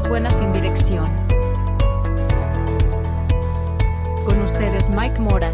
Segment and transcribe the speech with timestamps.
[0.00, 1.04] Noticias Buenas sin Dirección.
[4.24, 5.52] Con ustedes Mike Mora.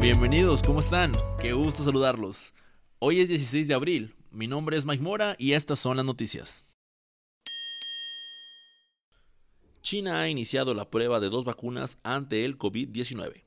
[0.00, 1.12] Bienvenidos, ¿cómo están?
[1.40, 2.52] Qué gusto saludarlos.
[3.00, 6.66] Hoy es 16 de abril, mi nombre es Mike Mora y estas son las noticias.
[9.82, 13.42] China ha iniciado la prueba de dos vacunas ante el COVID-19.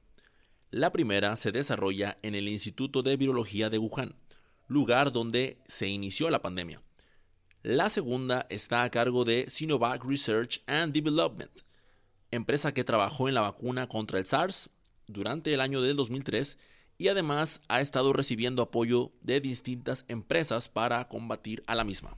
[0.72, 4.16] La primera se desarrolla en el Instituto de Virología de Wuhan,
[4.68, 6.82] lugar donde se inició la pandemia.
[7.68, 11.52] La segunda está a cargo de Sinovac Research and Development,
[12.32, 14.70] empresa que trabajó en la vacuna contra el SARS
[15.06, 16.58] durante el año del 2003
[16.98, 22.16] y además ha estado recibiendo apoyo de distintas empresas para combatir a la misma.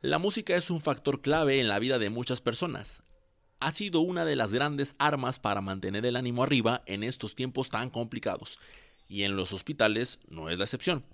[0.00, 3.02] La música es un factor clave en la vida de muchas personas.
[3.58, 7.68] Ha sido una de las grandes armas para mantener el ánimo arriba en estos tiempos
[7.68, 8.60] tan complicados,
[9.08, 11.04] y en los hospitales no es la excepción.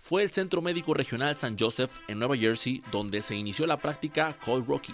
[0.00, 4.36] Fue el Centro Médico Regional San Joseph en Nueva Jersey donde se inició la práctica
[4.44, 4.92] Cold Rocky,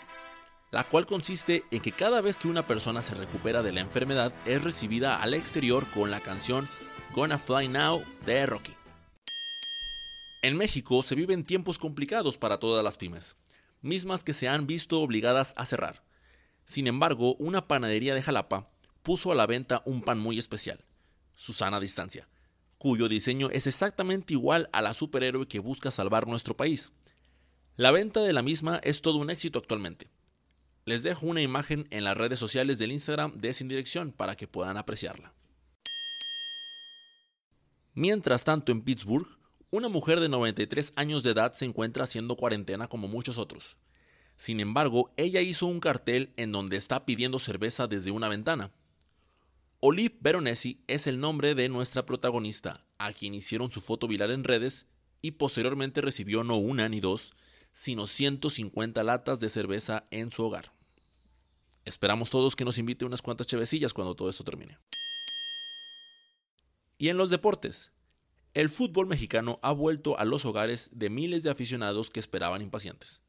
[0.72, 4.34] la cual consiste en que cada vez que una persona se recupera de la enfermedad
[4.44, 6.68] es recibida al exterior con la canción
[7.14, 8.74] Gonna Fly Now de Rocky.
[10.42, 13.36] En México se viven tiempos complicados para todas las pymes,
[13.80, 16.02] mismas que se han visto obligadas a cerrar.
[16.66, 18.68] Sin embargo, una panadería de Jalapa
[19.02, 20.84] puso a la venta un pan muy especial,
[21.36, 22.28] Susana Distancia,
[22.86, 26.92] cuyo diseño es exactamente igual a la superhéroe que busca salvar nuestro país.
[27.74, 30.08] La venta de la misma es todo un éxito actualmente.
[30.84, 34.46] Les dejo una imagen en las redes sociales del Instagram de Sin Dirección para que
[34.46, 35.34] puedan apreciarla.
[37.92, 39.26] Mientras tanto, en Pittsburgh,
[39.70, 43.76] una mujer de 93 años de edad se encuentra haciendo cuarentena como muchos otros.
[44.36, 48.70] Sin embargo, ella hizo un cartel en donde está pidiendo cerveza desde una ventana.
[49.88, 54.42] Olive Veronesi es el nombre de nuestra protagonista, a quien hicieron su foto viral en
[54.42, 54.86] redes
[55.22, 57.34] y posteriormente recibió no una ni dos,
[57.70, 60.72] sino 150 latas de cerveza en su hogar.
[61.84, 64.76] Esperamos todos que nos invite unas cuantas chevecillas cuando todo esto termine.
[66.98, 67.92] Y en los deportes,
[68.54, 73.20] el fútbol mexicano ha vuelto a los hogares de miles de aficionados que esperaban impacientes.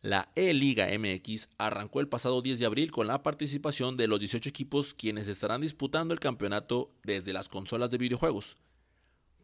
[0.00, 4.48] La E-Liga MX arrancó el pasado 10 de abril con la participación de los 18
[4.48, 8.56] equipos quienes estarán disputando el campeonato desde las consolas de videojuegos.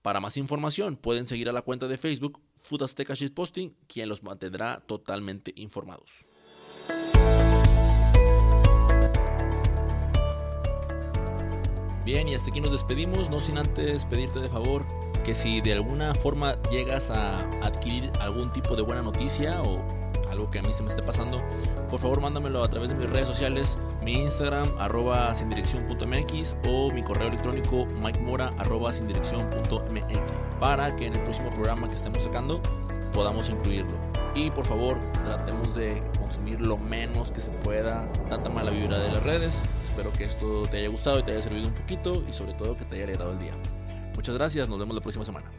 [0.01, 4.23] Para más información pueden seguir a la cuenta de Facebook Food Azteca Posting, quien los
[4.23, 6.25] mantendrá totalmente informados.
[12.05, 14.87] Bien, y hasta aquí nos despedimos, no sin antes pedirte de favor
[15.25, 20.04] que si de alguna forma llegas a adquirir algún tipo de buena noticia o
[20.35, 21.43] algo que a mí se me esté pasando,
[21.89, 27.03] por favor mándamelo a través de mis redes sociales, mi Instagram arroba sindirección.mx o mi
[27.03, 30.19] correo electrónico mikemora arroba sindirección.mx
[30.61, 32.61] para que en el próximo programa que estemos sacando
[33.13, 33.97] podamos incluirlo.
[34.35, 39.13] Y por favor tratemos de consumir lo menos que se pueda tanta mala vibra de
[39.13, 39.55] las redes.
[39.89, 42.77] Espero que esto te haya gustado y te haya servido un poquito y sobre todo
[42.77, 43.53] que te haya alegrado el día.
[44.17, 45.51] Muchas gracias, nos vemos la próxima semana.